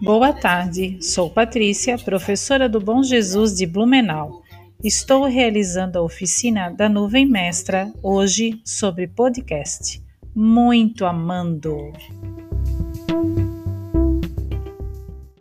Boa 0.00 0.32
tarde, 0.32 0.96
sou 1.00 1.28
Patrícia, 1.28 1.98
professora 1.98 2.68
do 2.68 2.80
Bom 2.80 3.02
Jesus 3.02 3.56
de 3.56 3.66
Blumenau. 3.66 4.44
Estou 4.82 5.24
realizando 5.24 5.98
a 5.98 6.02
oficina 6.02 6.70
da 6.70 6.88
Nuvem 6.88 7.26
Mestra 7.26 7.92
hoje 8.00 8.60
sobre 8.64 9.08
podcast. 9.08 10.00
Muito 10.32 11.04
amando! 11.04 11.92